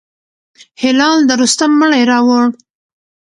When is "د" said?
1.27-1.31